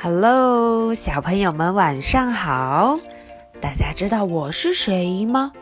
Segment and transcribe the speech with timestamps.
[0.00, 2.98] Hello，小朋友们晚上好！
[3.60, 5.52] 大家知道我是谁吗？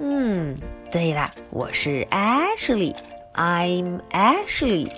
[0.00, 0.56] 嗯，
[0.92, 4.90] 对了，我是 Ashley，I'm Ashley。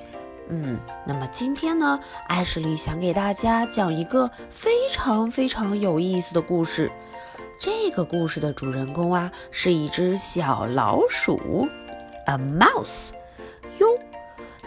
[0.49, 6.91] 嗯，那么今天呢，Ashley 想给大家讲一个非常非常有意思的故事。
[7.61, 11.69] 这个故事的主人公啊，是一只小老鼠
[12.27, 13.11] ，a mouse。
[13.79, 13.87] 哟，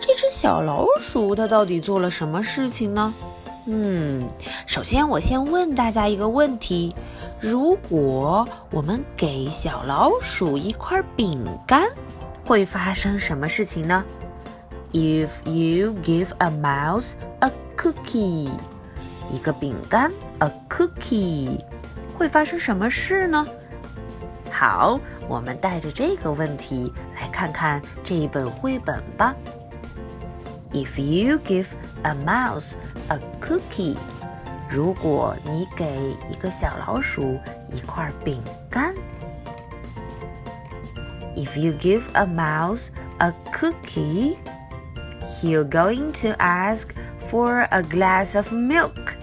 [0.05, 3.13] 这只小老鼠它到底做了什么事情呢？
[3.67, 4.27] 嗯，
[4.67, 6.93] 首先我先问大家一个问题：
[7.39, 11.87] 如果我们给小老鼠一块饼干，
[12.43, 14.03] 会发生什么事情呢
[14.91, 18.49] ？If you give a mouse a cookie，
[19.31, 21.57] 一个饼干，a cookie，
[22.17, 23.47] 会发生什么事呢？
[24.51, 29.33] 好，我们带着这个问题来看看这一本绘本吧。
[30.72, 31.68] If you give
[32.02, 32.74] a mouse
[33.08, 33.96] a cookie，
[34.68, 35.86] 如果你给
[36.30, 37.38] 一个小老鼠
[37.72, 38.94] 一块饼干。
[41.34, 44.36] If you give a mouse a cookie,
[45.22, 46.88] he'll going to ask
[47.30, 49.14] for a glass of milk.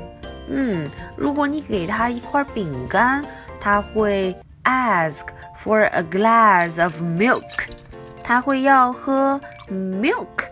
[0.48, 3.23] 嗯，如果你给他一块饼干，
[3.59, 7.44] 他会 ask for a glass of milk，
[8.23, 9.39] 他会要喝
[9.70, 10.48] milk。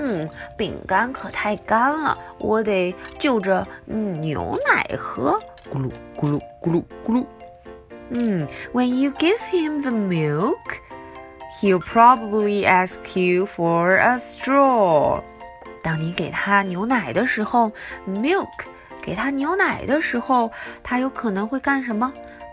[0.00, 5.38] 嗯，饼干可太干了，我得就着牛奶喝。
[5.72, 7.26] 咕噜咕噜咕噜咕噜。
[8.10, 10.56] 嗯，When you give him the milk,
[11.60, 15.20] he'll probably ask you for a straw。
[15.82, 17.70] 当你给他牛奶的时候
[18.08, 18.48] ，milk，
[19.02, 20.50] 给他牛奶的时候，
[20.82, 22.12] 他有可能会干什么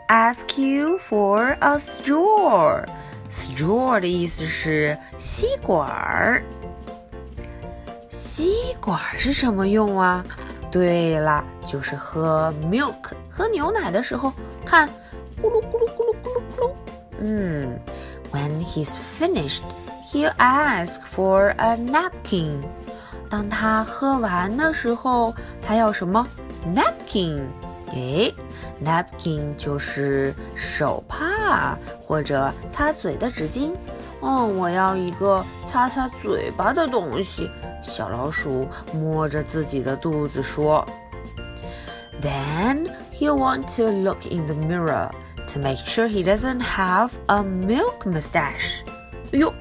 [0.09, 2.83] ？Ask you for a straw。
[3.29, 6.43] straw 的意思是吸管儿。
[8.15, 10.23] 吸管是什么用啊？
[10.71, 14.31] 对了，就是喝 milk，喝牛奶的时候，
[14.65, 14.87] 看，
[15.43, 16.71] 咕噜咕噜咕噜咕噜咕噜。
[17.19, 17.77] 嗯
[18.31, 19.63] ，When he's finished,
[20.09, 22.61] he'll ask for a napkin。
[23.29, 26.25] 当他喝完的时候，他要什么
[26.73, 27.41] ？napkin。
[27.89, 28.31] 哎
[28.81, 33.73] ，napkin 就是手帕或者擦嘴的纸巾。
[34.21, 37.51] 哦，我要一个擦擦嘴巴的东西。
[37.85, 40.85] 小老鼠摸着自己的肚子说
[42.21, 45.09] ：“Then he want to look in the mirror
[45.53, 48.81] to make sure he doesn't have a milk mustache。”
[49.31, 49.53] 哎呦，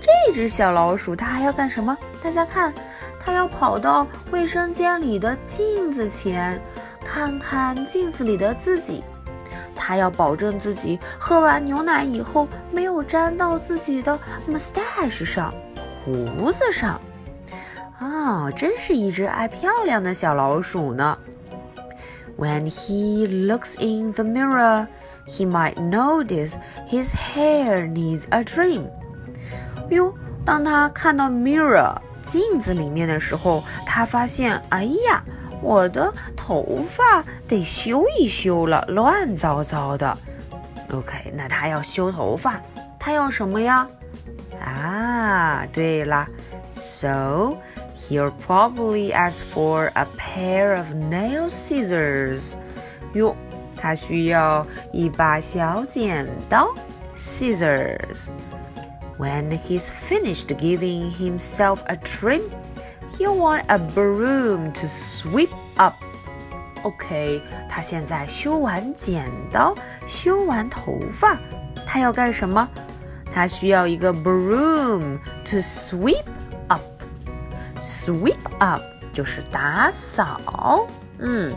[0.00, 1.96] 这只小老鼠它还要干什么？
[2.22, 2.72] 大家看，
[3.20, 6.60] 它要跑到卫生间里的镜子前，
[7.04, 9.02] 看看镜子里的自己。
[9.76, 14.18] 它要保证自己喝完牛奶以后没有沾到自己的
[14.48, 15.52] mustache 上，
[16.04, 16.98] 胡子上。
[17.98, 21.16] 啊，真是一只爱漂亮的小老鼠呢。
[22.36, 24.88] When he looks in the mirror,
[25.26, 26.56] he might notice
[26.90, 28.86] his hair needs a trim.
[29.90, 30.12] 哟，
[30.44, 31.94] 当他看到 mirror
[32.26, 35.22] 镜子里面的时候，他发现，哎呀，
[35.62, 40.18] 我的头发得修一修了，乱糟糟的。
[40.90, 42.60] OK，那他要修头发，
[42.98, 43.86] 他要什么呀？
[44.60, 46.26] 啊，对了
[46.72, 47.54] ，so。
[47.95, 52.55] He'll probably ask for a pair of nail scissors.
[53.13, 53.35] 哟，
[53.75, 56.73] 他需要一把小剪刀，
[57.15, 58.27] scissors.
[59.17, 62.41] When he's finished giving himself a trim,
[63.17, 65.93] he'll want a broom to sweep up.
[66.83, 69.75] OK，他现在修完剪刀，
[70.07, 71.37] 修完头发，
[71.85, 72.67] 他要干什么？
[73.31, 76.23] 他需要一个 broom to sweep
[77.84, 80.86] Sweep up 就是打扫，
[81.18, 81.54] 嗯，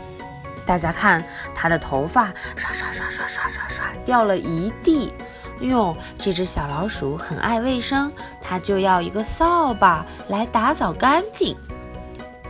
[0.66, 1.24] 大家看
[1.56, 5.14] 它的头发刷刷刷刷刷刷刷掉了一地，
[5.62, 8.12] 哟，这只小老鼠很爱卫生，
[8.42, 11.56] 它就要一个扫把来打扫干净。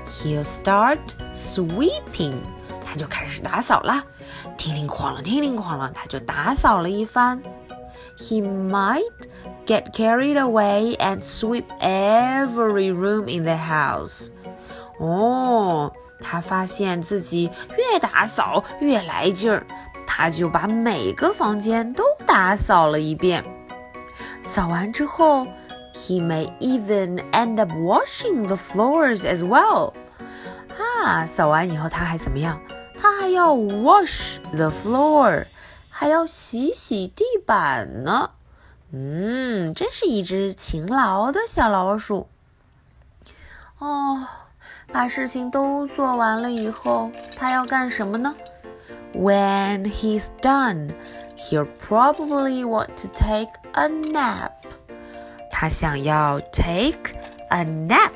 [0.09, 0.97] He'll start
[1.33, 2.33] sweeping，
[2.83, 4.03] 它就开始打扫了，
[4.57, 7.39] 叮铃哐啷，叮铃哐啷，它就打扫了一番。
[8.18, 9.03] He might
[9.67, 14.29] get carried away and sweep every room in the house.
[14.99, 19.67] 哦，他发现自己越打扫越来劲儿，
[20.06, 23.44] 他就把每个房间都打扫了一遍。
[24.43, 25.46] 扫完之后，
[25.94, 29.93] he may even end up washing the floors as well.
[30.79, 32.61] 啊，扫完以后他还怎么样？
[33.00, 35.46] 他还要 wash the floor，
[35.90, 38.31] 还要洗洗地板呢。
[38.99, 42.27] 嗯，真是一只勤劳的小老鼠。
[43.77, 44.25] 哦，
[44.91, 48.35] 把事情都做完了以后，他要干什么呢
[49.13, 50.95] ？When he's done,
[51.38, 54.53] he'll probably want to take a nap.
[55.51, 57.13] 他想要 take
[57.49, 58.13] a nap.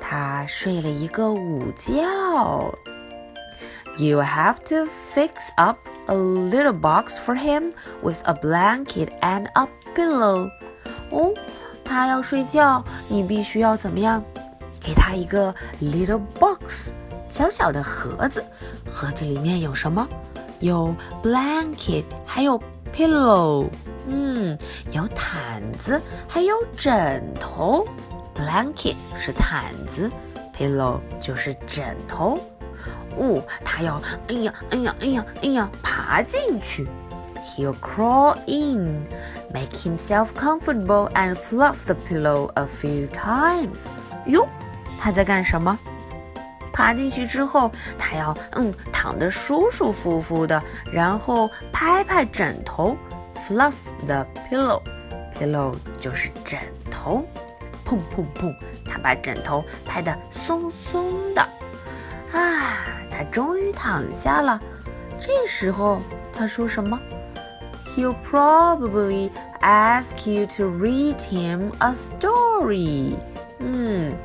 [0.00, 2.04] 他睡了一个午觉。
[3.97, 5.77] You have to fix up
[6.07, 10.49] a little box for him with a blanket and a pillow.
[11.11, 11.33] 哦，
[11.83, 14.23] 他要睡觉，你必须要怎么样？
[14.81, 16.93] 给他一个 little box，
[17.27, 18.43] 小小的盒子。
[18.89, 20.07] 盒子里面有什么？
[20.59, 22.59] 有 blanket，还有
[22.93, 23.67] pillow。
[24.07, 24.57] 嗯，
[24.91, 27.85] 有毯子，还有枕头。
[28.33, 30.09] blanket 是毯子，
[30.57, 32.39] pillow 就是枕头。
[33.16, 36.86] 哦，他要，哎呀，哎呀，哎呀，哎呀，爬进去。
[37.56, 39.06] He'll crawl in,
[39.52, 43.84] make himself comfortable, and fluff the pillow a few times.
[44.26, 44.48] 哟，
[44.98, 45.78] 他在干什么？
[46.72, 52.96] 爬进去之后，他要嗯躺得舒舒服服的，然后拍拍枕头
[53.46, 53.74] ，fluff
[54.06, 54.82] the pillow.
[55.38, 56.58] Pillow 就是枕
[56.90, 57.24] 头，
[57.86, 58.52] 砰砰砰，
[58.90, 61.42] 他把枕头拍得松松的，
[62.32, 63.03] 啊。
[63.13, 64.59] 他终于躺下了。
[65.19, 65.99] 这时候
[66.33, 66.99] 他说什么？
[67.95, 69.29] He'll probably
[69.61, 73.15] ask you to read him a story。
[73.59, 74.15] 嗯，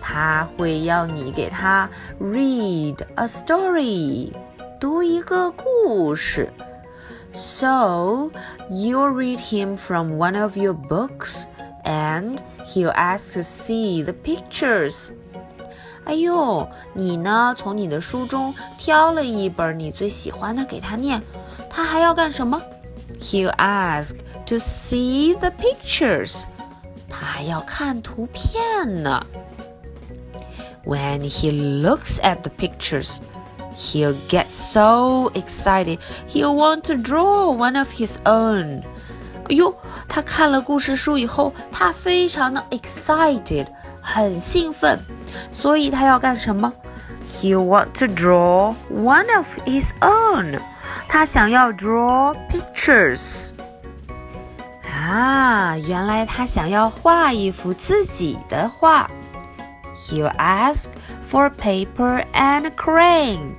[0.00, 1.88] 他会要你给他
[2.20, 4.32] read a story，
[4.80, 6.52] 读一个故事。
[7.32, 8.30] So
[8.68, 11.44] you'll read him from one of your books,
[11.84, 15.12] and he'll ask to see the pictures.
[16.07, 17.53] 哎呦，你呢？
[17.57, 21.21] 从你的书中挑了一本你最喜欢的给他念，
[21.69, 22.61] 他还要干什么
[23.19, 24.15] ？He'll ask
[24.45, 26.43] to see the pictures，
[27.09, 29.25] 他还要看图片呢。
[30.85, 33.17] When he looks at the pictures,
[33.75, 35.99] he'll get so excited
[36.31, 38.81] he'll want to draw one of his own。
[39.49, 39.75] 哎呦，
[40.07, 43.67] 他看了故事书以后，他非常的 excited，
[44.01, 44.97] 很兴奋。
[45.50, 46.72] 所以他要干什么？
[47.26, 50.58] He want to draw one of his own。
[51.08, 53.50] 他想要 draw pictures。
[54.84, 59.10] 啊，原来他想要画一幅自己的画。
[59.94, 60.86] He'll ask
[61.26, 63.54] for paper and crayon。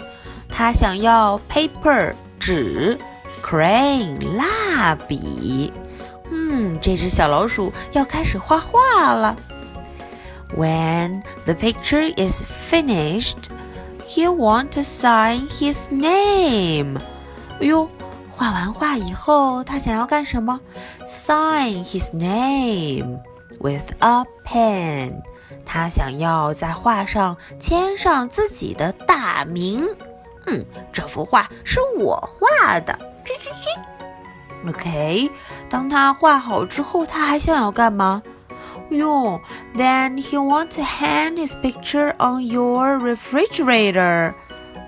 [0.50, 2.98] 他想要 paper 纸，
[3.44, 5.72] crayon 蜡笔。
[6.32, 9.36] 嗯，这只小老鼠要开始画画了。
[10.57, 13.51] When the picture is finished,
[14.07, 16.99] he want to sign his name.
[17.61, 17.89] 哎呦，
[18.31, 20.61] 画完画以后，他想要干什么
[21.07, 23.21] ？Sign his name
[23.61, 25.23] with a pen.
[25.65, 29.87] 他想要在画上签上自己的大名。
[30.47, 32.99] 嗯，这幅画是我画的。
[33.25, 34.69] 吱吱吱。
[34.69, 35.31] OK，
[35.69, 38.23] 当他画好之后，他还想要干嘛？
[38.90, 39.42] 哟，
[39.76, 44.34] Then he want to hang his picture on your refrigerator。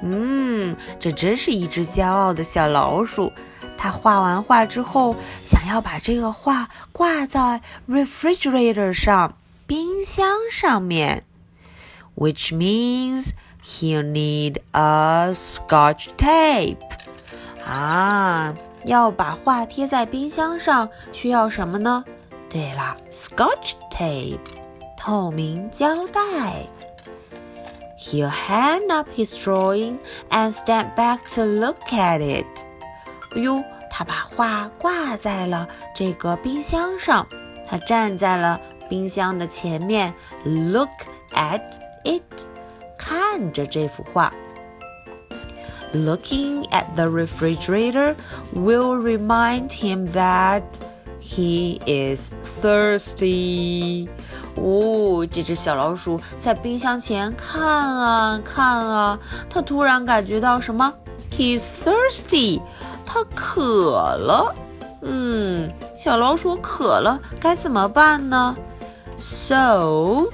[0.04, 3.32] 嗯，这真是一只骄傲的小老鼠。
[3.78, 5.16] 他画完画之后，
[5.46, 9.36] 想要把这个画挂在 refrigerator 上，
[9.68, 11.24] 冰箱上面。
[12.16, 13.32] Which means
[13.64, 16.78] he'll need a scotch tape。
[17.66, 18.54] 啊，
[18.86, 22.06] 要把画贴在冰箱上，需要什么呢？
[22.50, 24.40] 对了，Scotch tape，
[24.98, 26.66] 透明胶带。
[27.98, 29.98] He'll hang up his drawing
[30.30, 32.46] and step back to look at it。
[33.36, 37.28] 哎呦，他把画挂在了这个冰箱上，
[37.68, 40.90] 他站在了冰箱的前面，look
[41.34, 41.62] at
[42.04, 42.22] it，
[42.98, 44.32] 看着这幅画。
[45.94, 48.16] Looking at the refrigerator
[48.54, 50.64] will remind him that
[51.31, 54.09] He is thirsty.
[54.57, 59.19] 哦，这只小老鼠在冰箱前看啊看啊，
[59.49, 60.93] 它突然感觉到什么
[61.31, 62.61] ？He's thirsty，
[63.07, 64.55] 它渴了。
[65.03, 68.57] 嗯，小老鼠渴了，该怎么办呢
[69.17, 70.27] ？So,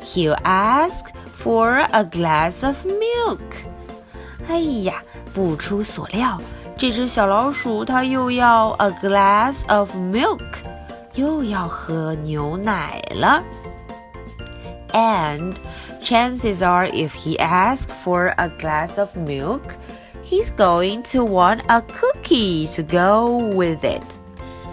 [0.00, 3.38] he ask for a glass of milk.
[4.48, 5.02] 哎呀，
[5.34, 6.40] 不出所料。
[6.77, 10.41] 这只小老鼠它又要 a glass of milk，
[11.15, 13.43] 又要喝牛奶了。
[14.91, 15.55] And
[16.01, 19.61] chances are, if he asks for a glass of milk,
[20.23, 24.03] he's going to want a cookie to go with it.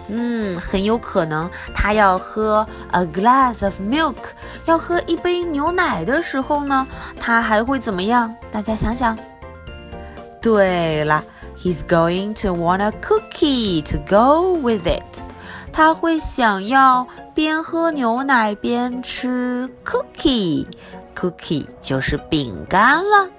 [0.09, 4.15] 嗯，很有可能他要喝 a glass of milk，
[4.65, 6.85] 要喝一杯牛奶的时候呢，
[7.19, 8.35] 他还会怎么样？
[8.51, 9.17] 大家想想。
[10.41, 11.23] 对了
[11.65, 15.21] ，he's going to want a cookie to go with it。
[15.73, 23.29] 他会想要边喝牛奶边吃 cookie，cookie 就是饼干了。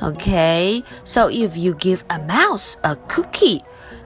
[0.00, 3.60] Okay, so if you give a mouse a cookie,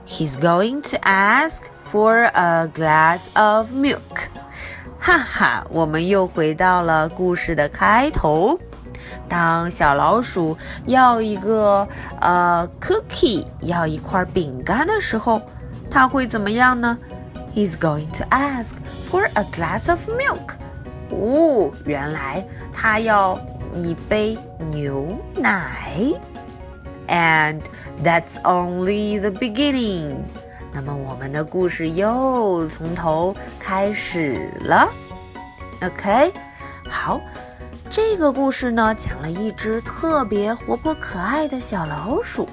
[0.07, 4.29] he's going to ask for a glass of milk.
[4.99, 8.59] 哈哈，我们又回到了故事的开头。
[9.27, 11.87] 当小老鼠要一个
[12.19, 15.41] 呃 cookie，要一块饼干的时候，
[15.89, 16.97] 他会怎么样呢？
[17.55, 18.73] He's going to ask
[19.11, 20.53] for a glass of milk.
[21.11, 23.39] 哦，原来他要
[23.75, 24.37] 一杯
[24.71, 26.13] 牛奶，
[27.07, 27.61] and
[28.03, 30.15] that's only the beginning。
[30.71, 34.87] 那么我们的故事又从头开始了。
[35.81, 36.31] OK，
[36.87, 37.19] 好，
[37.96, 42.48] 这个故事呢讲了一只特别活泼可爱的小老鼠。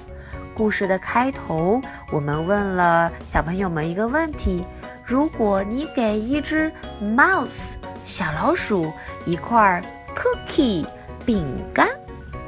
[0.54, 1.82] 故事的开头，
[2.12, 4.64] 我们问了小朋友们一个问题：
[5.04, 6.72] 如果你给一只
[7.02, 7.72] mouse
[8.04, 8.92] 小老鼠
[9.26, 9.82] 一块
[10.14, 10.86] cookie。
[11.26, 11.44] 饼
[11.74, 11.88] 干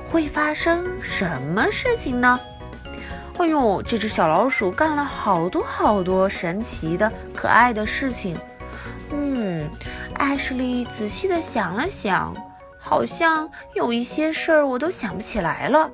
[0.09, 2.39] 会发生什么事情呢？
[3.39, 8.37] 哎呦，这只小老鼠干了好多好多神奇的、可爱的事情。
[9.11, 9.69] 嗯，
[10.15, 12.33] 艾什莉仔细的想了想，
[12.87, 15.91] 好像有一些事儿我都想不起来了。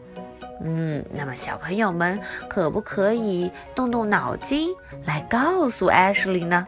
[0.60, 4.70] 嗯，那么小朋友们可不可以动动脑筋
[5.06, 6.66] 来告诉艾什莉呢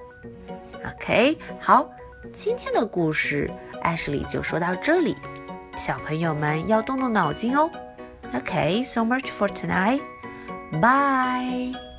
[0.94, 1.90] ？OK，好，
[2.32, 3.50] 今天的故事
[3.82, 5.16] 艾什莉就说到这里。
[5.76, 7.68] 小朋友们要动动脑筋哦。
[8.32, 10.00] OK，so much for tonight.
[10.80, 11.91] Bye.